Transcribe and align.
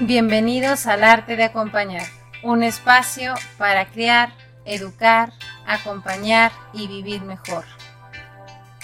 Bienvenidos 0.00 0.86
al 0.86 1.02
arte 1.02 1.34
de 1.34 1.42
acompañar, 1.42 2.06
un 2.44 2.62
espacio 2.62 3.34
para 3.58 3.90
crear, 3.90 4.32
educar, 4.64 5.32
acompañar 5.66 6.52
y 6.72 6.86
vivir 6.86 7.22
mejor. 7.22 7.64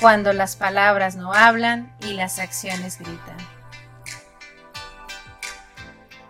Cuando 0.01 0.33
las 0.33 0.57
palabras 0.57 1.15
no 1.15 1.33
hablan 1.33 1.95
y 2.01 2.15
las 2.15 2.41
acciones 2.41 2.99
gritan. 2.99 3.37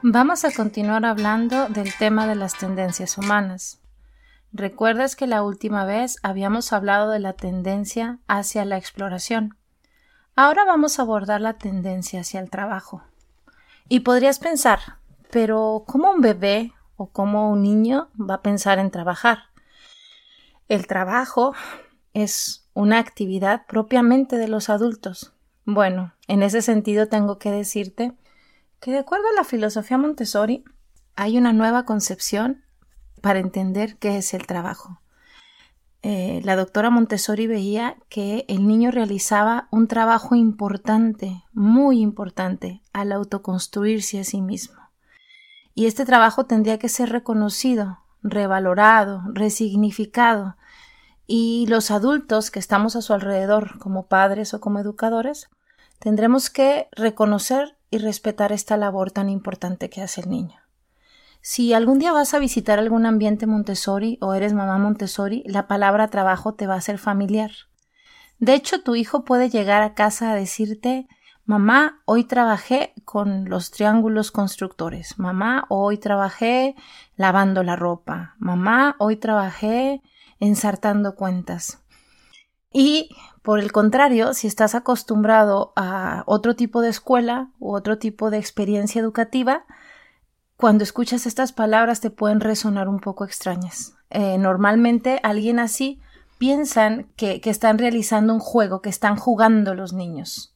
Vamos 0.03 0.45
a 0.45 0.53
continuar 0.53 1.07
hablando 1.07 1.71
del 1.71 1.95
tema 1.97 2.27
de 2.27 2.35
las 2.35 2.55
tendencias 2.55 3.17
humanas. 3.17 3.81
¿Recuerdas 4.53 5.17
que 5.17 5.27
la 5.27 5.43
última 5.43 5.87
vez 5.87 6.19
habíamos 6.23 6.75
hablado 6.75 7.11
de 7.11 7.21
la 7.21 7.33
tendencia 7.33 8.19
hacia 8.29 8.67
la 8.67 8.77
exploración? 8.77 9.57
Ahora 10.37 10.67
vamos 10.67 10.99
a 10.99 11.03
abordar 11.03 11.41
la 11.41 11.55
tendencia 11.55 12.21
hacia 12.21 12.41
el 12.41 12.51
trabajo. 12.51 13.03
Y 13.89 14.01
podrías 14.01 14.39
pensar, 14.39 14.81
pero 15.31 15.85
¿cómo 15.87 16.11
un 16.11 16.21
bebé 16.21 16.73
o 16.97 17.11
cómo 17.11 17.51
un 17.51 17.63
niño 17.63 18.09
va 18.19 18.37
a 18.37 18.43
pensar 18.43 18.79
en 18.79 18.91
trabajar? 18.91 19.39
El 20.69 20.87
trabajo 20.87 21.55
es 22.15 22.67
una 22.73 22.99
actividad 22.99 23.67
propiamente 23.67 24.37
de 24.39 24.49
los 24.49 24.71
adultos. 24.71 25.35
Bueno, 25.67 26.15
en 26.29 26.43
ese 26.43 26.63
sentido 26.63 27.09
tengo 27.09 27.39
que 27.39 27.51
decirte 27.51 28.13
que 28.81 28.91
de 28.91 28.99
acuerdo 28.99 29.27
a 29.29 29.37
la 29.37 29.45
filosofía 29.45 29.99
Montessori 29.99 30.65
hay 31.17 31.37
una 31.37 31.53
nueva 31.53 31.85
concepción 31.85 32.65
para 33.21 33.39
entender 33.39 33.97
qué 33.99 34.19
es 34.19 34.35
el 34.35 34.47
trabajo. 34.47 35.01
Eh, 36.07 36.43
la 36.45 36.55
doctora 36.55 36.91
Montessori 36.91 37.47
veía 37.47 37.97
que 38.11 38.45
el 38.49 38.69
niño 38.69 38.91
realizaba 38.91 39.69
un 39.71 39.89
trabajo 39.89 40.35
importante, 40.35 41.43
muy 41.55 42.03
importante, 42.03 42.83
al 42.93 43.11
autoconstruirse 43.11 44.21
a 44.21 44.25
sí 44.25 44.43
mismo. 44.43 44.77
Y 45.75 45.87
este 45.87 46.05
trabajo 46.05 46.45
tendría 46.45 46.79
que 46.79 46.91
ser 46.91 47.09
reconocido, 47.09 48.01
revalorado, 48.23 49.23
resignificado. 49.33 50.59
Y 51.27 51.65
los 51.71 51.91
adultos 51.91 52.51
que 52.51 52.59
estamos 52.59 52.97
a 52.97 53.01
su 53.01 53.15
alrededor, 53.15 53.79
como 53.79 54.07
padres 54.07 54.53
o 54.53 54.61
como 54.61 54.81
educadores, 54.81 55.49
tendremos 56.01 56.51
que 56.51 56.87
reconocer 56.93 57.79
y 57.91 57.97
respetar 57.97 58.53
esta 58.53 58.77
labor 58.77 59.11
tan 59.11 59.31
importante 59.31 59.89
que 59.89 60.03
hace 60.03 60.21
el 60.21 60.29
niño. 60.29 60.64
Si 61.47 61.75
algún 61.75 61.99
día 61.99 62.11
vas 62.11 62.33
a 62.33 62.39
visitar 62.39 62.79
algún 62.79 63.05
ambiente 63.05 63.47
Montessori 63.47 64.17
o 64.23 64.33
eres 64.33 64.55
mamá 64.55 64.79
Montessori, 64.79 65.43
la 65.45 65.67
palabra 65.69 66.09
trabajo 66.09 66.55
te 66.55 66.67
va 66.67 66.75
a 66.75 66.81
ser 66.81 66.97
familiar. 66.97 67.51
De 68.39 68.55
hecho, 68.55 68.81
tu 68.81 68.95
hijo 68.95 69.27
puede 69.27 69.51
llegar 69.51 69.83
a 69.83 69.93
casa 69.93 70.31
a 70.31 70.35
decirte 70.35 71.07
Mamá, 71.45 72.01
hoy 72.07 72.25
trabajé 72.25 72.95
con 73.05 73.51
los 73.51 73.71
triángulos 73.71 74.31
constructores. 74.31 75.19
Mamá, 75.19 75.67
hoy 75.69 75.99
trabajé 75.99 76.77
lavando 77.15 77.63
la 77.63 77.77
ropa. 77.77 78.37
Mamá, 78.39 78.97
hoy 78.99 79.17
trabajé 79.17 80.01
ensartando 80.41 81.15
cuentas. 81.15 81.85
Y 82.73 83.11
por 83.43 83.59
el 83.59 83.71
contrario, 83.71 84.33
si 84.33 84.47
estás 84.47 84.75
acostumbrado 84.75 85.75
a 85.77 86.23
otro 86.25 86.57
tipo 86.57 86.81
de 86.81 86.89
escuela 86.89 87.51
u 87.59 87.75
otro 87.75 87.99
tipo 87.99 88.31
de 88.31 88.39
experiencia 88.39 89.03
educativa, 89.03 89.67
cuando 90.65 90.83
escuchas 90.83 91.27
estas 91.27 91.53
palabras 91.53 92.01
te 92.01 92.09
pueden 92.09 92.41
resonar 92.41 92.89
un 92.89 92.99
poco 92.99 93.27
extrañas. 93.27 93.97
Eh, 94.09 94.39
normalmente 94.39 95.21
alguien 95.23 95.59
así 95.59 96.01
piensan 96.39 97.07
que, 97.17 97.39
están 97.45 97.77
realizando 97.77 98.33
un 98.33 98.41
juego, 98.41 98.81
que 98.81 98.89
están 98.89 99.17
jugando 99.17 99.75
los 99.75 99.93
niños. 99.93 100.55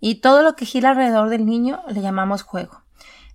Y 0.00 0.22
todo 0.22 0.42
lo 0.42 0.56
que 0.56 0.64
gira 0.64 0.92
alrededor 0.92 1.28
del 1.28 1.44
niño 1.44 1.82
le 1.88 2.00
llamamos 2.00 2.40
juego. 2.40 2.84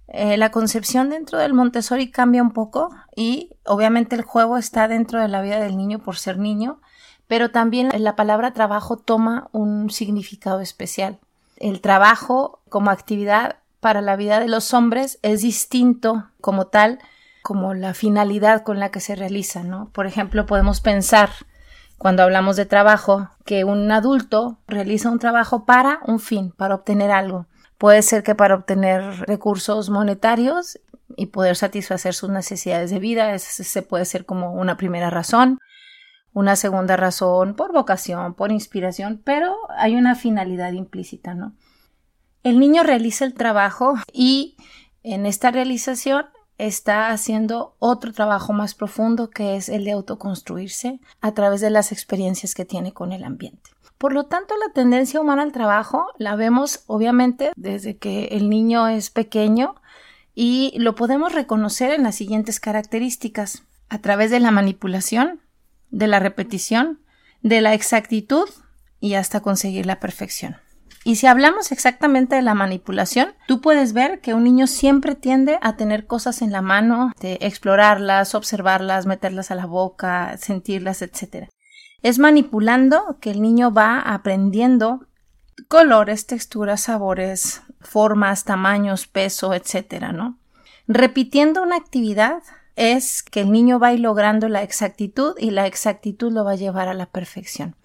Eh, 0.08 0.36
la 0.38 0.50
concepción 0.50 1.12
dentro 1.12 1.38
del 1.38 1.54
Montessori 1.54 2.10
cambia 2.10 2.42
un 2.42 2.54
poco 2.54 2.90
y 3.16 3.52
obviamente 3.64 4.16
el 4.16 4.24
juego 4.24 4.58
está 4.58 4.88
dentro 4.88 5.22
de 5.22 5.28
la 5.28 5.44
vida 5.44 5.60
del 5.60 5.78
niño 5.78 6.00
por 6.00 6.18
ser 6.18 6.40
niño, 6.40 6.82
pero 7.28 7.52
también 7.52 7.92
la 8.00 8.16
palabra 8.16 8.52
trabajo 8.52 8.98
toma 8.98 9.48
un 9.52 9.92
significado 9.92 10.60
especial. 10.60 11.20
El 11.58 11.82
trabajo 11.82 12.62
como 12.68 12.90
actividad 12.90 13.58
para 13.86 14.02
la 14.02 14.16
vida 14.16 14.40
de 14.40 14.48
los 14.48 14.74
hombres 14.74 15.20
es 15.22 15.44
distinto 15.44 16.32
como 16.42 16.66
tal, 16.66 16.98
como 17.44 17.76
la 17.76 17.94
finalidad 17.94 18.64
con 18.64 18.80
la 18.80 18.90
que 18.90 19.00
se 19.00 19.16
realiza, 19.16 19.62
¿no? 19.62 19.92
Por 19.92 20.08
ejemplo, 20.08 20.48
podemos 20.48 20.82
pensar 20.82 21.30
cuando 22.00 22.24
hablamos 22.24 22.56
de 22.56 22.66
trabajo 22.66 23.30
que 23.46 23.64
un 23.64 23.92
adulto 23.92 24.58
realiza 24.68 25.12
un 25.12 25.20
trabajo 25.20 25.66
para 25.66 26.00
un 26.08 26.20
fin, 26.20 26.52
para 26.58 26.74
obtener 26.74 27.12
algo. 27.12 27.46
Puede 27.78 28.02
ser 28.02 28.24
que 28.24 28.34
para 28.34 28.56
obtener 28.56 29.04
recursos 29.28 29.92
monetarios 29.92 30.80
y 31.16 31.28
poder 31.28 31.56
satisfacer 31.56 32.16
sus 32.16 32.32
necesidades 32.32 32.90
de 32.90 32.98
vida, 32.98 33.36
ese 33.36 33.84
puede 33.84 34.06
ser 34.06 34.26
como 34.26 34.54
una 34.54 34.78
primera 34.78 35.12
razón, 35.12 35.60
una 36.34 36.56
segunda 36.56 36.98
razón 36.98 37.54
por 37.54 37.72
vocación, 37.72 38.34
por 38.34 38.52
inspiración, 38.52 39.22
pero 39.24 39.56
hay 39.78 39.96
una 39.96 40.16
finalidad 40.16 40.72
implícita, 40.72 41.36
¿no? 41.36 41.54
El 42.46 42.60
niño 42.60 42.84
realiza 42.84 43.26
el 43.26 43.34
trabajo 43.34 43.96
y 44.14 44.56
en 45.02 45.26
esta 45.26 45.50
realización 45.50 46.28
está 46.60 47.10
haciendo 47.10 47.76
otro 47.80 48.14
trabajo 48.14 48.54
más 48.54 48.76
profundo 48.76 49.32
que 49.32 49.56
es 49.56 49.68
el 49.68 49.84
de 49.84 49.94
autoconstruirse 49.94 51.00
a 51.22 51.34
través 51.34 51.60
de 51.60 51.72
las 51.72 51.92
experiencias 51.92 52.54
que 52.54 52.64
tiene 52.64 52.94
con 52.94 53.14
el 53.14 53.24
ambiente. 53.24 53.72
Por 53.98 54.14
lo 54.14 54.26
tanto, 54.26 54.54
la 54.64 54.72
tendencia 54.74 55.20
humana 55.20 55.42
al 55.42 55.54
trabajo 55.54 56.06
la 56.20 56.36
vemos 56.36 56.84
obviamente 56.86 57.52
desde 57.56 57.98
que 57.98 58.26
el 58.26 58.48
niño 58.48 58.90
es 58.90 59.10
pequeño 59.10 59.74
y 60.36 60.72
lo 60.78 60.94
podemos 60.94 61.34
reconocer 61.34 61.90
en 61.90 62.04
las 62.04 62.14
siguientes 62.14 62.60
características 62.60 63.64
a 63.90 64.02
través 64.02 64.30
de 64.30 64.40
la 64.40 64.52
manipulación, 64.52 65.42
de 65.90 66.06
la 66.06 66.20
repetición, 66.20 67.00
de 67.42 67.62
la 67.62 67.74
exactitud 67.74 68.48
y 69.00 69.16
hasta 69.16 69.42
conseguir 69.42 69.88
la 69.88 70.00
perfección. 70.00 70.58
Y 71.08 71.18
si 71.18 71.28
hablamos 71.28 71.72
exactamente 71.72 72.36
de 72.36 72.42
la 72.42 72.56
manipulación, 72.56 73.36
tú 73.48 73.62
puedes 73.62 73.94
ver 73.94 74.22
que 74.22 74.34
un 74.34 74.44
niño 74.44 74.66
siempre 74.66 75.14
tiende 75.14 75.60
a 75.62 75.78
tener 75.78 76.08
cosas 76.08 76.42
en 76.42 76.52
la 76.52 76.64
mano, 76.64 77.12
de 77.22 77.38
explorarlas, 77.42 78.34
observarlas, 78.34 79.06
meterlas 79.06 79.52
a 79.52 79.56
la 79.56 79.68
boca, 79.68 80.36
sentirlas, 80.40 81.04
etc. 81.04 81.48
Es 82.02 82.18
manipulando 82.18 83.20
que 83.22 83.30
el 83.30 83.44
niño 83.44 83.72
va 83.72 84.00
aprendiendo 84.00 85.06
colores, 85.68 86.26
texturas, 86.26 86.82
sabores, 86.82 87.62
formas, 87.82 88.44
tamaños, 88.44 89.06
peso, 89.06 89.54
etc. 89.54 90.12
¿no? 90.12 90.40
Repitiendo 90.88 91.62
una 91.62 91.76
actividad 91.76 92.42
es 92.76 93.22
que 93.22 93.42
el 93.42 93.52
niño 93.52 93.78
va 93.78 93.90
a 93.90 93.94
ir 93.94 94.00
logrando 94.00 94.50
la 94.50 94.64
exactitud 94.64 95.36
y 95.38 95.52
la 95.52 95.68
exactitud 95.68 96.32
lo 96.32 96.44
va 96.44 96.54
a 96.54 96.56
llevar 96.56 96.88
a 96.88 96.96
la 96.96 97.06
perfección. 97.06 97.76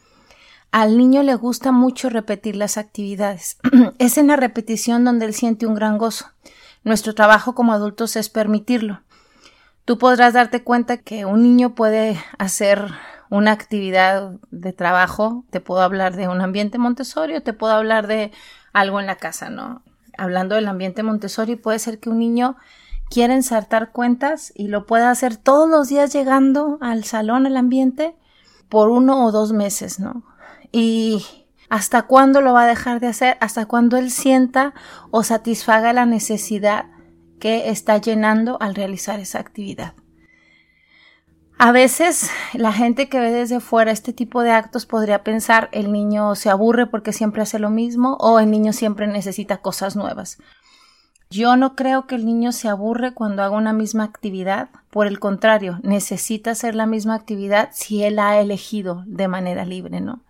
Al 0.72 0.97
niño 0.97 1.25
le 1.25 1.34
gusta 1.34 1.72
mucho 1.72 2.10
repetir 2.10 2.54
las 2.54 2.78
actividades. 2.78 3.58
es 3.98 4.19
en 4.19 4.28
la 4.28 4.36
repetición 4.36 5.04
donde 5.04 5.26
él 5.26 5.34
siente 5.34 5.66
un 5.66 5.75
gran 5.75 5.98
gozo. 5.98 6.26
Nuestro 6.84 7.14
trabajo 7.14 7.54
como 7.54 7.72
adultos 7.72 8.14
es 8.16 8.28
permitirlo. 8.28 9.03
Tú 9.84 9.98
podrás 9.98 10.34
darte 10.34 10.62
cuenta 10.62 10.98
que 10.98 11.25
un 11.25 11.42
niño 11.42 11.75
puede 11.75 12.22
hacer 12.38 12.86
una 13.30 13.50
actividad 13.50 14.38
de 14.53 14.72
trabajo. 14.72 15.44
Te 15.50 15.60
puedo 15.60 15.82
hablar 15.82 16.14
de 16.14 16.28
un 16.28 16.41
ambiente 16.41 16.78
Montessori 16.78 17.41
te 17.41 17.53
puedo 17.53 17.72
hablar 17.72 18.06
de 18.06 18.30
algo 18.72 19.00
en 19.00 19.06
la 19.06 19.16
casa, 19.16 19.50
¿no? 19.50 19.82
Hablando 20.16 20.54
del 20.54 20.69
ambiente 20.69 21.03
Montessori, 21.03 21.56
puede 21.56 21.80
ser 21.80 21.98
que 21.98 22.10
un 22.10 22.19
niño 22.19 22.56
quiera 23.09 23.34
ensartar 23.34 23.91
cuentas 23.91 24.53
y 24.54 24.69
lo 24.69 24.86
pueda 24.86 25.10
hacer 25.10 25.36
todos 25.36 25.69
los 25.69 25.88
días 25.88 26.12
llegando 26.12 26.78
al 26.80 27.03
salón, 27.04 27.47
al 27.47 27.56
ambiente, 27.56 28.15
por 28.68 28.89
uno 28.89 29.24
o 29.24 29.33
dos 29.33 29.53
meses, 29.53 29.98
¿no? 29.98 30.22
Y 30.72 31.24
hasta 31.68 32.02
cuándo 32.02 32.40
lo 32.40 32.52
va 32.52 32.64
a 32.64 32.66
dejar 32.66 33.00
de 33.00 33.06
hacer, 33.06 33.36
hasta 33.40 33.66
cuándo 33.66 33.96
él 33.96 34.10
sienta 34.10 34.74
o 35.10 35.22
satisfaga 35.22 35.92
la 35.92 36.06
necesidad 36.06 36.86
que 37.38 37.70
está 37.70 37.96
llenando 37.98 38.58
al 38.60 38.74
realizar 38.74 39.20
esa 39.20 39.38
actividad. 39.38 39.94
A 41.58 41.72
veces 41.72 42.30
la 42.54 42.72
gente 42.72 43.08
que 43.08 43.20
ve 43.20 43.30
desde 43.30 43.60
fuera 43.60 43.92
este 43.92 44.12
tipo 44.12 44.42
de 44.42 44.50
actos 44.50 44.86
podría 44.86 45.22
pensar 45.22 45.68
el 45.72 45.92
niño 45.92 46.34
se 46.34 46.48
aburre 46.48 46.86
porque 46.86 47.12
siempre 47.12 47.42
hace 47.42 47.58
lo 47.58 47.68
mismo 47.68 48.16
o 48.18 48.40
el 48.40 48.50
niño 48.50 48.72
siempre 48.72 49.06
necesita 49.06 49.58
cosas 49.58 49.94
nuevas. 49.94 50.38
Yo 51.28 51.56
no 51.56 51.76
creo 51.76 52.06
que 52.06 52.14
el 52.14 52.24
niño 52.24 52.50
se 52.52 52.68
aburre 52.68 53.12
cuando 53.12 53.42
haga 53.42 53.56
una 53.56 53.72
misma 53.72 54.04
actividad. 54.04 54.70
Por 54.90 55.06
el 55.06 55.20
contrario, 55.20 55.78
necesita 55.82 56.52
hacer 56.52 56.74
la 56.74 56.86
misma 56.86 57.14
actividad 57.14 57.68
si 57.72 58.02
él 58.02 58.18
ha 58.18 58.40
elegido 58.40 59.04
de 59.06 59.28
manera 59.28 59.64
libre, 59.64 60.00
¿no? 60.00 60.24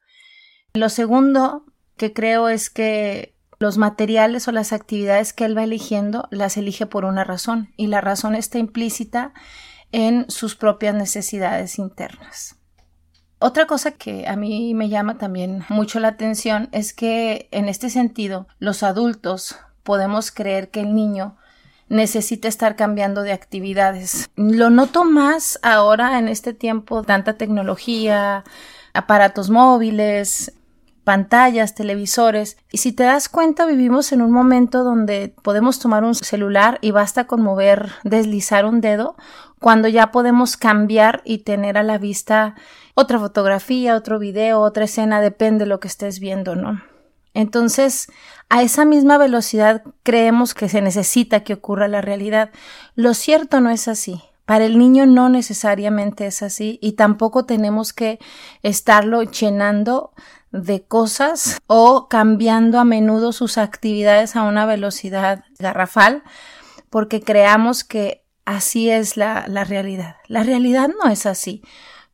Lo 0.74 0.88
segundo 0.88 1.64
que 1.96 2.12
creo 2.12 2.48
es 2.48 2.70
que 2.70 3.34
los 3.58 3.76
materiales 3.76 4.48
o 4.48 4.52
las 4.52 4.72
actividades 4.72 5.32
que 5.32 5.44
él 5.44 5.56
va 5.56 5.64
eligiendo 5.64 6.28
las 6.30 6.56
elige 6.56 6.86
por 6.86 7.04
una 7.04 7.24
razón 7.24 7.72
y 7.76 7.88
la 7.88 8.00
razón 8.00 8.34
está 8.34 8.58
implícita 8.58 9.34
en 9.92 10.24
sus 10.30 10.56
propias 10.56 10.94
necesidades 10.94 11.78
internas. 11.78 12.56
Otra 13.38 13.66
cosa 13.66 13.92
que 13.92 14.28
a 14.28 14.36
mí 14.36 14.74
me 14.74 14.88
llama 14.88 15.18
también 15.18 15.64
mucho 15.68 15.98
la 15.98 16.08
atención 16.08 16.68
es 16.72 16.92
que 16.92 17.48
en 17.50 17.68
este 17.68 17.90
sentido 17.90 18.46
los 18.58 18.82
adultos 18.82 19.56
podemos 19.82 20.30
creer 20.30 20.70
que 20.70 20.80
el 20.80 20.94
niño 20.94 21.36
necesita 21.88 22.48
estar 22.48 22.76
cambiando 22.76 23.22
de 23.22 23.32
actividades. 23.32 24.30
Lo 24.36 24.70
noto 24.70 25.04
más 25.04 25.58
ahora 25.62 26.18
en 26.18 26.28
este 26.28 26.54
tiempo, 26.54 27.02
tanta 27.02 27.36
tecnología, 27.36 28.44
aparatos 28.94 29.50
móviles, 29.50 30.52
pantallas, 31.04 31.74
televisores. 31.74 32.56
Y 32.70 32.78
si 32.78 32.92
te 32.92 33.04
das 33.04 33.28
cuenta, 33.28 33.66
vivimos 33.66 34.12
en 34.12 34.22
un 34.22 34.30
momento 34.30 34.84
donde 34.84 35.34
podemos 35.42 35.78
tomar 35.78 36.04
un 36.04 36.14
celular 36.14 36.78
y 36.80 36.90
basta 36.90 37.26
con 37.26 37.42
mover, 37.42 37.90
deslizar 38.04 38.64
un 38.64 38.80
dedo, 38.80 39.16
cuando 39.58 39.88
ya 39.88 40.10
podemos 40.10 40.56
cambiar 40.56 41.22
y 41.24 41.38
tener 41.38 41.76
a 41.76 41.82
la 41.82 41.98
vista 41.98 42.54
otra 42.94 43.18
fotografía, 43.18 43.94
otro 43.94 44.18
video, 44.18 44.60
otra 44.60 44.84
escena, 44.84 45.20
depende 45.20 45.64
de 45.64 45.68
lo 45.68 45.80
que 45.80 45.88
estés 45.88 46.20
viendo, 46.20 46.56
¿no? 46.56 46.82
Entonces, 47.34 48.10
a 48.48 48.62
esa 48.62 48.84
misma 48.84 49.18
velocidad 49.18 49.82
creemos 50.02 50.54
que 50.54 50.68
se 50.68 50.80
necesita 50.80 51.44
que 51.44 51.54
ocurra 51.54 51.86
la 51.88 52.00
realidad. 52.00 52.50
Lo 52.94 53.14
cierto 53.14 53.60
no 53.60 53.70
es 53.70 53.86
así. 53.86 54.22
Para 54.50 54.64
el 54.64 54.78
niño 54.80 55.06
no 55.06 55.28
necesariamente 55.28 56.26
es 56.26 56.42
así 56.42 56.80
y 56.82 56.94
tampoco 56.94 57.46
tenemos 57.46 57.92
que 57.92 58.18
estarlo 58.64 59.22
llenando 59.22 60.12
de 60.50 60.82
cosas 60.82 61.60
o 61.68 62.08
cambiando 62.08 62.80
a 62.80 62.84
menudo 62.84 63.30
sus 63.30 63.58
actividades 63.58 64.34
a 64.34 64.42
una 64.42 64.66
velocidad 64.66 65.44
garrafal 65.60 66.24
porque 66.90 67.20
creamos 67.20 67.84
que 67.84 68.24
así 68.44 68.90
es 68.90 69.16
la, 69.16 69.44
la 69.46 69.62
realidad. 69.62 70.16
La 70.26 70.42
realidad 70.42 70.90
no 71.00 71.08
es 71.08 71.26
así. 71.26 71.62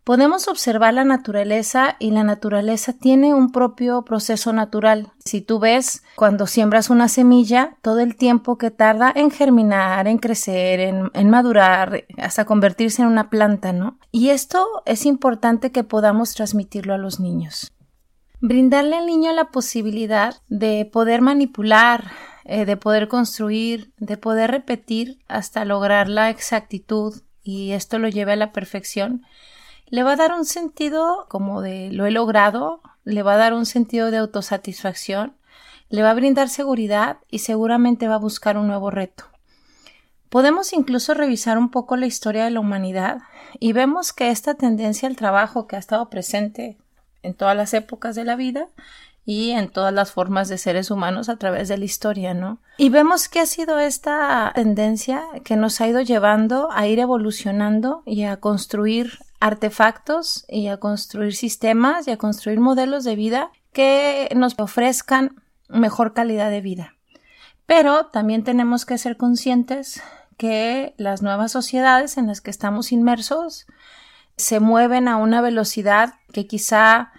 Podemos 0.06 0.46
observar 0.46 0.94
la 0.94 1.02
naturaleza 1.02 1.96
y 1.98 2.12
la 2.12 2.22
naturaleza 2.22 2.92
tiene 2.92 3.34
un 3.34 3.50
propio 3.50 4.02
proceso 4.02 4.52
natural. 4.52 5.10
Si 5.24 5.40
tú 5.40 5.58
ves 5.58 6.04
cuando 6.14 6.46
siembras 6.46 6.90
una 6.90 7.08
semilla, 7.08 7.76
todo 7.82 7.98
el 7.98 8.14
tiempo 8.14 8.56
que 8.56 8.70
tarda 8.70 9.12
en 9.12 9.32
germinar, 9.32 10.06
en 10.06 10.18
crecer, 10.18 10.78
en, 11.12 11.28
madurar, 11.28 12.04
hasta 12.18 12.44
convertirse 12.44 13.02
en 13.02 13.08
una 13.08 13.30
planta, 13.30 13.72
¿no? 13.72 13.98
Y 14.12 14.28
esto 14.28 14.64
es 14.84 15.06
importante 15.06 15.72
que 15.72 15.82
podamos 15.82 16.34
transmitirlo 16.34 16.94
a 16.94 16.98
los 16.98 17.18
niños. 17.18 17.72
Brindarle 18.40 18.98
al 18.98 19.06
niño 19.06 19.32
la 19.32 19.50
posibilidad 19.50 20.36
de 20.46 20.88
poder 20.92 21.20
manipular, 21.20 22.12
eh, 22.44 22.64
de 22.64 22.76
poder 22.76 23.08
construir, 23.08 23.92
de 23.96 24.16
poder 24.16 24.52
repetir 24.52 25.18
hasta 25.26 25.64
lograr 25.64 26.08
la 26.08 26.30
exactitud 26.30 27.22
y 27.42 27.72
esto 27.72 27.98
lo 27.98 28.06
lleve 28.06 28.34
a 28.34 28.36
la 28.36 28.52
perfección, 28.52 29.24
le 29.88 30.02
va 30.02 30.12
a 30.12 30.16
dar 30.16 30.32
un 30.32 30.44
sentido 30.44 31.26
como 31.28 31.62
de 31.62 31.90
lo 31.92 32.06
he 32.06 32.10
logrado, 32.10 32.80
le 33.04 33.22
va 33.22 33.34
a 33.34 33.38
dar 33.38 33.54
un 33.54 33.66
sentido 33.66 34.10
de 34.10 34.18
autosatisfacción, 34.18 35.36
le 35.88 36.02
va 36.02 36.10
a 36.10 36.14
brindar 36.14 36.48
seguridad 36.48 37.18
y 37.30 37.40
seguramente 37.40 38.08
va 38.08 38.16
a 38.16 38.18
buscar 38.18 38.58
un 38.58 38.66
nuevo 38.66 38.90
reto. 38.90 39.24
Podemos 40.28 40.72
incluso 40.72 41.14
revisar 41.14 41.56
un 41.56 41.70
poco 41.70 41.96
la 41.96 42.06
historia 42.06 42.44
de 42.44 42.50
la 42.50 42.60
humanidad 42.60 43.18
y 43.60 43.72
vemos 43.72 44.12
que 44.12 44.30
esta 44.30 44.54
tendencia 44.54 45.08
al 45.08 45.16
trabajo 45.16 45.66
que 45.66 45.76
ha 45.76 45.78
estado 45.78 46.10
presente 46.10 46.76
en 47.22 47.34
todas 47.34 47.56
las 47.56 47.74
épocas 47.74 48.16
de 48.16 48.24
la 48.24 48.34
vida 48.34 48.68
y 49.24 49.50
en 49.50 49.68
todas 49.68 49.92
las 49.92 50.12
formas 50.12 50.48
de 50.48 50.58
seres 50.58 50.90
humanos 50.90 51.28
a 51.28 51.36
través 51.36 51.68
de 51.68 51.78
la 51.78 51.84
historia, 51.84 52.34
¿no? 52.34 52.58
Y 52.76 52.90
vemos 52.90 53.28
que 53.28 53.40
ha 53.40 53.46
sido 53.46 53.78
esta 53.78 54.52
tendencia 54.54 55.22
que 55.44 55.56
nos 55.56 55.80
ha 55.80 55.88
ido 55.88 56.00
llevando 56.00 56.70
a 56.70 56.86
ir 56.86 57.00
evolucionando 57.00 58.02
y 58.06 58.22
a 58.22 58.36
construir 58.36 59.18
artefactos 59.40 60.44
y 60.48 60.68
a 60.68 60.78
construir 60.78 61.34
sistemas 61.34 62.08
y 62.08 62.10
a 62.10 62.16
construir 62.16 62.60
modelos 62.60 63.04
de 63.04 63.16
vida 63.16 63.50
que 63.72 64.28
nos 64.34 64.58
ofrezcan 64.58 65.42
mejor 65.68 66.14
calidad 66.14 66.50
de 66.50 66.60
vida. 66.60 66.94
Pero 67.66 68.06
también 68.06 68.44
tenemos 68.44 68.86
que 68.86 68.98
ser 68.98 69.16
conscientes 69.16 70.02
que 70.36 70.94
las 70.96 71.22
nuevas 71.22 71.52
sociedades 71.52 72.16
en 72.16 72.26
las 72.26 72.40
que 72.40 72.50
estamos 72.50 72.92
inmersos 72.92 73.66
se 74.36 74.60
mueven 74.60 75.08
a 75.08 75.16
una 75.16 75.40
velocidad 75.40 76.14
que 76.32 76.46
quizá 76.46 77.12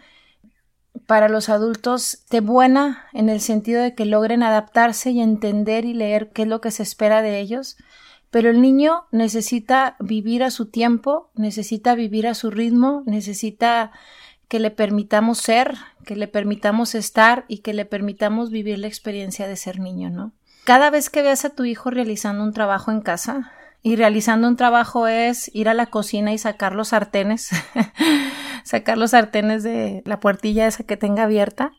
para 1.06 1.30
los 1.30 1.50
adultos 1.50 2.16
esté 2.16 2.42
buena 2.42 3.06
en 3.14 3.30
el 3.30 3.42
sentido 3.42 3.81
de 3.81 3.96
que 3.96 4.06
logren 4.06 4.44
adaptarse 4.44 5.12
y 5.12 5.22
entender 5.22 5.86
y 5.86 5.94
leer 5.94 6.31
qué 6.31 6.44
es 6.44 6.48
lo 6.48 6.62
que 6.62 6.72
se 6.72 6.84
espera 6.84 7.22
de 7.22 7.40
ellos, 7.40 7.78
pero 8.30 8.50
el 8.50 8.62
niño 8.62 9.06
necesita 9.12 9.96
vivir 10.00 10.44
a 10.44 10.52
su 10.52 10.68
tiempo, 10.68 11.32
necesita 11.36 11.96
vivir 11.96 12.28
a 12.28 12.34
su 12.34 12.52
ritmo, 12.52 13.04
necesita 13.06 13.92
que 14.48 14.60
le 14.60 14.72
permitamos 14.72 15.40
ser, 15.40 15.76
que 16.06 16.16
le 16.16 16.28
permitamos 16.28 16.96
estar 16.96 17.46
y 17.48 17.60
que 17.60 17.74
le 17.74 17.86
permitamos 17.86 18.50
vivir 18.50 18.80
la 18.80 18.88
experiencia 18.88 19.48
de 19.48 19.56
ser 19.56 19.80
niño, 19.80 20.10
¿no? 20.10 20.34
Cada 20.64 20.90
vez 20.90 21.10
que 21.10 21.22
veas 21.22 21.46
a 21.46 21.50
tu 21.50 21.64
hijo 21.66 21.90
realizando 21.90 22.44
un 22.44 22.54
trabajo 22.54 22.92
en 22.92 23.02
casa, 23.02 23.54
y 23.88 23.96
realizando 23.96 24.48
un 24.48 24.58
trabajo 24.58 25.08
es 25.08 25.50
ir 25.54 25.70
a 25.70 25.74
la 25.74 25.86
cocina 25.86 26.34
y 26.34 26.38
sacar 26.38 26.76
los 26.76 26.90
sartenes, 26.90 27.50
sacar 28.64 28.98
los 28.98 29.12
sartenes 29.12 29.64
de 29.64 30.02
la 30.06 30.20
puertilla 30.20 30.68
esa 30.68 30.84
que 30.84 30.98
tenga 30.98 31.24
abierta. 31.24 31.72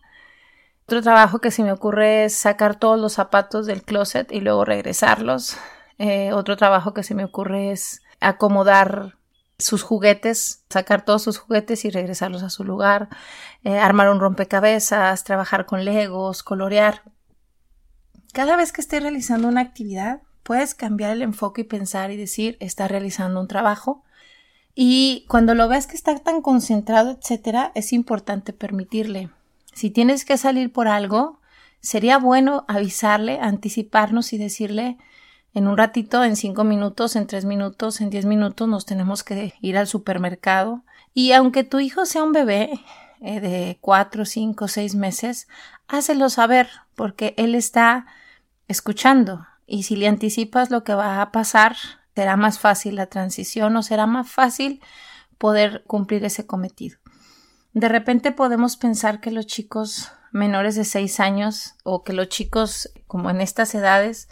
Otro 0.87 1.03
trabajo 1.03 1.41
que 1.41 1.51
se 1.51 1.63
me 1.63 1.71
ocurre 1.71 2.25
es 2.25 2.35
sacar 2.35 2.77
todos 2.77 2.99
los 2.99 3.13
zapatos 3.13 3.67
del 3.67 3.83
closet 3.83 4.33
y 4.33 4.41
luego 4.41 4.65
regresarlos. 4.65 5.59
Eh, 5.99 6.33
otro 6.33 6.57
trabajo 6.57 6.95
que 6.95 7.03
se 7.03 7.15
me 7.15 7.25
ocurre 7.25 7.73
es 7.73 8.03
acomodar 8.21 9.19
sus 9.59 9.83
juguetes, 9.83 10.65
sacar 10.71 11.05
todos 11.05 11.23
sus 11.23 11.39
juguetes 11.39 11.85
y 11.85 11.91
regresarlos 11.91 12.45
a 12.45 12.51
su 12.51 12.65
lugar, 12.65 13.09
eh, 13.65 13.79
armar 13.79 14.09
un 14.09 14.21
rompecabezas, 14.21 15.25
trabajar 15.25 15.67
con 15.67 15.85
legos, 15.85 16.43
colorear. 16.45 17.03
Cada 18.33 18.57
vez 18.57 18.73
que 18.73 18.81
esté 18.81 19.01
realizando 19.01 19.49
una 19.49 19.61
actividad, 19.61 20.23
puedes 20.45 20.75
cambiar 20.75 21.11
el 21.11 21.23
enfoque 21.23 21.63
y 21.63 21.65
pensar 21.65 22.13
y 22.13 22.17
decir, 22.17 22.57
está 22.61 22.87
realizando 22.87 23.41
un 23.41 23.49
trabajo. 23.49 24.05
Y 24.75 25.27
cuando 25.29 25.55
lo 25.55 25.67
veas 25.67 25.89
que 25.89 25.97
está 25.97 26.17
tan 26.21 26.41
concentrado, 26.41 27.11
etcétera, 27.11 27.73
es 27.75 27.93
importante 27.93 28.53
permitirle. 28.53 29.31
Si 29.75 29.91
tienes 29.91 30.25
que 30.25 30.39
salir 30.39 30.73
por 30.73 30.87
algo, 30.87 31.41
sería 31.81 32.19
bueno 32.19 32.65
avisarle, 32.69 33.41
anticiparnos 33.41 34.33
y 34.33 34.39
decirle, 34.39 34.99
en 35.55 35.67
un 35.67 35.77
ratito, 35.77 36.25
en 36.25 36.37
cinco 36.37 36.65
minutos, 36.65 37.17
en 37.17 37.27
tres 37.27 37.45
minutos, 37.45 38.01
en 38.01 38.11
diez 38.11 38.25
minutos 38.25 38.69
nos 38.69 38.87
tenemos 38.87 39.25
que 39.25 39.55
ir 39.61 39.77
al 39.77 39.87
supermercado. 39.87 40.85
Y 41.15 41.33
aunque 41.33 41.65
tu 41.65 41.81
hijo 41.81 42.07
sea 42.07 42.23
un 42.23 42.33
bebé 42.33 42.71
eh, 43.21 43.41
de 43.41 43.79
cuatro, 43.81 44.25
cinco, 44.25 44.69
seis 44.69 44.95
meses, 44.95 45.49
hácelo 45.89 46.29
saber 46.29 46.69
porque 46.95 47.35
él 47.37 47.55
está 47.55 48.07
escuchando. 48.69 49.47
Y 49.67 49.83
si 49.83 49.97
le 49.97 50.07
anticipas 50.07 50.71
lo 50.71 50.85
que 50.85 50.95
va 50.95 51.21
a 51.21 51.33
pasar, 51.33 51.77
será 52.15 52.37
más 52.37 52.59
fácil 52.59 52.97
la 52.97 53.07
transición 53.07 53.77
o 53.77 53.83
será 53.83 54.07
más 54.07 54.31
fácil 54.31 54.81
poder 55.39 55.85
cumplir 55.87 56.25
ese 56.25 56.47
cometido. 56.47 56.99
De 57.73 57.89
repente 57.89 58.33
podemos 58.33 58.77
pensar 58.77 59.21
que 59.21 59.31
los 59.31 59.47
chicos 59.47 60.11
menores 60.33 60.75
de 60.75 60.85
seis 60.85 61.21
años 61.21 61.75
o 61.85 62.03
que 62.03 62.13
los 62.13 62.29
chicos 62.29 62.91
como 63.07 63.31
en 63.31 63.41
estas 63.41 63.75
edades 63.75 64.29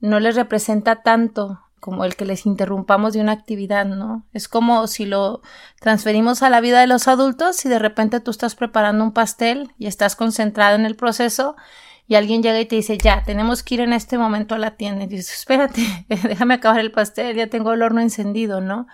no 0.00 0.20
les 0.20 0.36
representa 0.36 1.02
tanto 1.02 1.60
como 1.84 2.06
el 2.06 2.16
que 2.16 2.24
les 2.24 2.46
interrumpamos 2.46 3.12
de 3.12 3.20
una 3.20 3.32
actividad, 3.32 3.84
¿no? 3.84 4.24
Es 4.32 4.48
como 4.48 4.86
si 4.86 5.04
lo 5.04 5.42
transferimos 5.80 6.42
a 6.42 6.48
la 6.48 6.62
vida 6.62 6.80
de 6.80 6.86
los 6.86 7.08
adultos 7.08 7.62
y 7.66 7.68
de 7.68 7.78
repente 7.78 8.20
tú 8.20 8.30
estás 8.30 8.54
preparando 8.54 9.04
un 9.04 9.12
pastel 9.12 9.70
y 9.78 9.86
estás 9.86 10.16
concentrado 10.16 10.76
en 10.76 10.86
el 10.86 10.96
proceso 10.96 11.56
y 12.06 12.14
alguien 12.14 12.42
llega 12.42 12.58
y 12.60 12.64
te 12.64 12.76
dice, 12.76 12.96
ya, 12.96 13.22
tenemos 13.22 13.62
que 13.62 13.74
ir 13.74 13.80
en 13.80 13.92
este 13.92 14.16
momento 14.16 14.54
a 14.54 14.58
la 14.58 14.76
tienda. 14.76 15.04
Y 15.04 15.08
dices, 15.08 15.34
espérate, 15.34 16.06
déjame 16.08 16.54
acabar 16.54 16.80
el 16.80 16.90
pastel, 16.90 17.36
ya 17.36 17.48
tengo 17.48 17.72
el 17.74 17.82
horno 17.82 18.00
encendido, 18.00 18.62
¿no? 18.62 18.86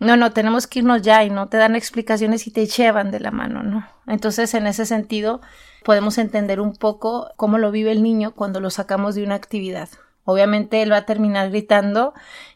No, 0.00 0.16
no, 0.16 0.32
tenemos 0.32 0.66
que 0.66 0.80
irnos 0.80 1.02
ya 1.02 1.24
y 1.24 1.30
no 1.30 1.48
te 1.48 1.56
dan 1.56 1.76
explicaciones 1.76 2.48
y 2.48 2.52
te 2.52 2.66
llevan 2.66 3.12
de 3.12 3.20
la 3.20 3.32
mano, 3.32 3.62
¿no? 3.62 3.86
Entonces, 4.06 4.54
en 4.54 4.66
ese 4.66 4.86
sentido, 4.86 5.40
podemos 5.84 6.18
entender 6.18 6.60
un 6.60 6.74
poco 6.74 7.30
cómo 7.36 7.58
lo 7.58 7.72
vive 7.72 7.90
el 7.90 8.02
niño 8.02 8.32
cuando 8.32 8.60
lo 8.60 8.70
sacamos 8.70 9.16
de 9.16 9.24
una 9.24 9.34
actividad. 9.34 9.88
Obviamente 10.30 10.82
él 10.82 10.92
va 10.92 10.98
a 10.98 11.06
terminar 11.06 11.48
gritando 11.48 12.12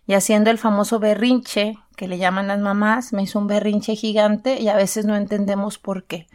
y 0.06 0.12
haciendo 0.12 0.50
el 0.50 0.58
famoso 0.58 0.98
berrinche 0.98 1.78
que 1.96 2.06
le 2.06 2.18
llaman 2.18 2.46
las 2.46 2.58
mamás. 2.58 3.14
Me 3.14 3.22
hizo 3.22 3.38
un 3.38 3.46
berrinche 3.46 3.96
gigante 3.96 4.60
y 4.60 4.68
a 4.68 4.76
veces 4.76 5.06
no 5.06 5.16
entendemos 5.16 5.78
por 5.78 6.04
qué. 6.04 6.26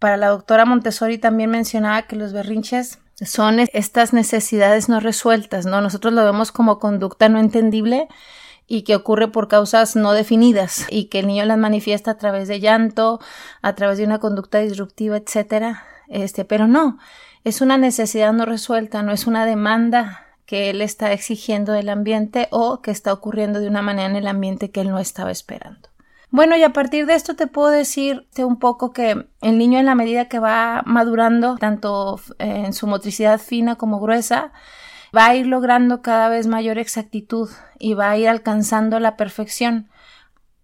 Para 0.00 0.16
la 0.16 0.26
doctora 0.26 0.64
Montessori 0.64 1.18
también 1.18 1.50
mencionaba 1.50 2.02
que 2.02 2.16
los 2.16 2.32
berrinches 2.32 2.98
son 3.14 3.60
estas 3.60 4.12
necesidades 4.12 4.88
no 4.88 4.98
resueltas, 4.98 5.66
¿no? 5.66 5.80
Nosotros 5.80 6.12
lo 6.12 6.24
vemos 6.24 6.50
como 6.50 6.80
conducta 6.80 7.28
no 7.28 7.38
entendible 7.38 8.08
y 8.66 8.82
que 8.82 8.96
ocurre 8.96 9.28
por 9.28 9.46
causas 9.46 9.94
no 9.94 10.14
definidas 10.14 10.84
y 10.90 11.04
que 11.04 11.20
el 11.20 11.28
niño 11.28 11.44
las 11.44 11.58
manifiesta 11.58 12.10
a 12.10 12.18
través 12.18 12.48
de 12.48 12.58
llanto, 12.58 13.20
a 13.62 13.76
través 13.76 13.98
de 13.98 14.04
una 14.04 14.18
conducta 14.18 14.58
disruptiva, 14.58 15.16
etcétera. 15.16 15.84
Este, 16.08 16.44
pero 16.44 16.66
no, 16.66 16.98
es 17.44 17.60
una 17.60 17.78
necesidad 17.78 18.32
no 18.32 18.46
resuelta, 18.46 19.04
no 19.04 19.12
es 19.12 19.28
una 19.28 19.46
demanda 19.46 20.25
que 20.46 20.70
él 20.70 20.80
está 20.80 21.12
exigiendo 21.12 21.72
del 21.72 21.88
ambiente 21.88 22.48
o 22.50 22.80
que 22.80 22.92
está 22.92 23.12
ocurriendo 23.12 23.60
de 23.60 23.68
una 23.68 23.82
manera 23.82 24.08
en 24.08 24.16
el 24.16 24.28
ambiente 24.28 24.70
que 24.70 24.80
él 24.80 24.90
no 24.90 24.98
estaba 24.98 25.30
esperando. 25.30 25.88
Bueno, 26.30 26.56
y 26.56 26.62
a 26.62 26.72
partir 26.72 27.06
de 27.06 27.14
esto 27.14 27.34
te 27.36 27.46
puedo 27.46 27.68
decir 27.68 28.26
un 28.38 28.58
poco 28.58 28.92
que 28.92 29.28
el 29.42 29.58
niño 29.58 29.78
en 29.78 29.86
la 29.86 29.94
medida 29.94 30.28
que 30.28 30.38
va 30.38 30.82
madurando, 30.84 31.56
tanto 31.56 32.20
en 32.38 32.72
su 32.72 32.86
motricidad 32.86 33.40
fina 33.40 33.76
como 33.76 34.00
gruesa, 34.00 34.52
va 35.16 35.26
a 35.26 35.34
ir 35.34 35.46
logrando 35.46 36.02
cada 36.02 36.28
vez 36.28 36.46
mayor 36.46 36.78
exactitud 36.78 37.48
y 37.78 37.94
va 37.94 38.10
a 38.10 38.18
ir 38.18 38.28
alcanzando 38.28 39.00
la 39.00 39.16
perfección. 39.16 39.88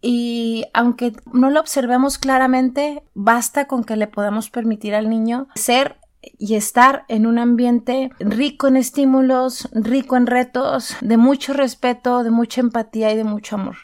Y 0.01 0.67
aunque 0.75 1.13
no 1.33 1.49
lo 1.49 1.61
observemos 1.61 2.19
claramente, 2.19 3.05
basta 3.15 3.67
con 3.67 3.85
que 3.85 3.97
le 3.97 4.09
podamos 4.09 4.51
permitir 4.51 4.97
al 4.97 5.09
niño 5.09 5.47
ser 5.55 5.97
y 6.39 6.55
estar 6.55 7.05
en 7.09 7.27
un 7.27 7.39
ambiente 7.39 8.11
rico 8.21 8.69
en 8.69 8.77
estímulos, 8.77 9.69
rico 9.73 10.17
en 10.17 10.27
retos, 10.27 10.97
de 11.01 11.17
mucho 11.17 11.53
respeto, 11.53 12.23
de 12.23 12.31
mucha 12.31 12.61
empatía 12.61 13.13
y 13.13 13.17
de 13.17 13.25
mucho 13.25 13.57
amor. 13.57 13.77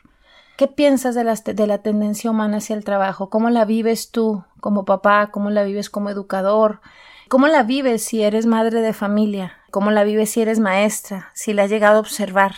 ¿Qué 0.57 0.67
piensas 0.67 1.15
de 1.15 1.25
la, 1.25 1.35
de 1.35 1.67
la 1.67 1.79
tendencia 1.79 2.31
humana 2.31 2.57
hacia 2.57 2.75
el 2.75 2.85
trabajo? 2.85 3.31
¿Cómo 3.31 3.51
la 3.51 3.65
vives 3.65 4.11
tú 4.11 4.45
como 4.61 4.85
papá? 4.85 5.31
¿Cómo 5.31 5.51
la 5.51 5.63
vives 5.63 5.91
como 5.91 6.11
educador? 6.11 6.81
¿Cómo 7.29 7.47
la 7.47 7.63
vives 7.63 8.03
si 8.03 8.23
eres 8.23 8.47
madre 8.47 8.81
de 8.81 8.93
familia? 8.93 9.53
¿Cómo 9.71 9.91
la 9.91 10.03
vives 10.03 10.31
si 10.31 10.41
eres 10.41 10.59
maestra? 10.59 11.31
Si 11.35 11.53
la 11.53 11.65
has 11.65 11.71
llegado 11.71 11.99
a 11.99 12.01
observar. 12.01 12.55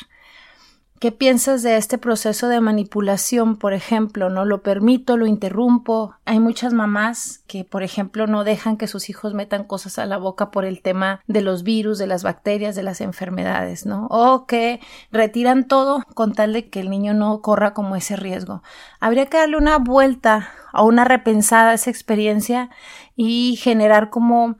¿Qué 1.00 1.12
piensas 1.12 1.62
de 1.62 1.78
este 1.78 1.96
proceso 1.96 2.46
de 2.48 2.60
manipulación, 2.60 3.56
por 3.56 3.72
ejemplo? 3.72 4.28
No 4.28 4.44
lo 4.44 4.62
permito, 4.62 5.16
lo 5.16 5.24
interrumpo. 5.24 6.14
Hay 6.26 6.40
muchas 6.40 6.74
mamás 6.74 7.42
que, 7.46 7.64
por 7.64 7.82
ejemplo, 7.82 8.26
no 8.26 8.44
dejan 8.44 8.76
que 8.76 8.86
sus 8.86 9.08
hijos 9.08 9.32
metan 9.32 9.64
cosas 9.64 9.98
a 9.98 10.04
la 10.04 10.18
boca 10.18 10.50
por 10.50 10.66
el 10.66 10.82
tema 10.82 11.22
de 11.26 11.40
los 11.40 11.62
virus, 11.62 11.96
de 11.96 12.06
las 12.06 12.22
bacterias, 12.22 12.76
de 12.76 12.82
las 12.82 13.00
enfermedades, 13.00 13.86
¿no? 13.86 14.08
O 14.10 14.44
que 14.44 14.78
retiran 15.10 15.66
todo 15.66 16.04
con 16.12 16.34
tal 16.34 16.52
de 16.52 16.68
que 16.68 16.80
el 16.80 16.90
niño 16.90 17.14
no 17.14 17.40
corra 17.40 17.72
como 17.72 17.96
ese 17.96 18.16
riesgo. 18.16 18.62
Habría 19.00 19.24
que 19.24 19.38
darle 19.38 19.56
una 19.56 19.78
vuelta 19.78 20.50
o 20.74 20.84
una 20.84 21.06
repensada 21.06 21.70
a 21.70 21.74
esa 21.74 21.88
experiencia 21.88 22.68
y 23.16 23.56
generar 23.56 24.10
como 24.10 24.56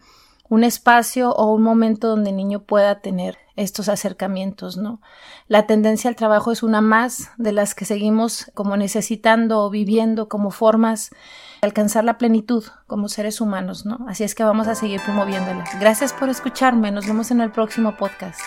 un 0.50 0.64
espacio 0.64 1.30
o 1.30 1.54
un 1.54 1.62
momento 1.62 2.08
donde 2.08 2.30
el 2.30 2.36
niño 2.36 2.60
pueda 2.64 3.00
tener 3.00 3.38
estos 3.56 3.88
acercamientos, 3.88 4.76
¿no? 4.76 5.00
La 5.46 5.66
tendencia 5.66 6.08
al 6.10 6.16
trabajo 6.16 6.50
es 6.50 6.62
una 6.62 6.80
más 6.80 7.30
de 7.38 7.52
las 7.52 7.74
que 7.74 7.84
seguimos 7.84 8.50
como 8.54 8.76
necesitando 8.76 9.60
o 9.60 9.70
viviendo 9.70 10.28
como 10.28 10.50
formas 10.50 11.10
de 11.10 11.16
alcanzar 11.62 12.04
la 12.04 12.18
plenitud 12.18 12.64
como 12.86 13.08
seres 13.08 13.40
humanos, 13.40 13.86
¿no? 13.86 14.00
Así 14.08 14.24
es 14.24 14.34
que 14.34 14.44
vamos 14.44 14.66
a 14.66 14.74
seguir 14.74 15.00
promoviéndola. 15.02 15.64
Gracias 15.78 16.12
por 16.12 16.28
escucharme, 16.28 16.90
nos 16.90 17.06
vemos 17.06 17.30
en 17.30 17.40
el 17.40 17.52
próximo 17.52 17.96
podcast. 17.96 18.40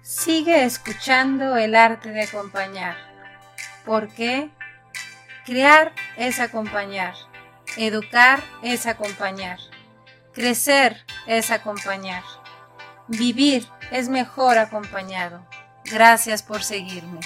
Sigue 0.00 0.64
escuchando 0.64 1.56
el 1.56 1.74
arte 1.74 2.10
de 2.10 2.22
acompañar. 2.22 2.96
porque 3.84 4.50
Crear 5.44 5.92
es 6.16 6.40
acompañar. 6.40 7.12
Educar 7.76 8.42
es 8.62 8.86
acompañar. 8.86 9.58
Crecer 10.34 10.96
es 11.28 11.52
acompañar. 11.52 12.24
Vivir 13.06 13.68
es 13.92 14.08
mejor 14.08 14.58
acompañado. 14.58 15.46
Gracias 15.84 16.42
por 16.42 16.64
seguirme. 16.64 17.20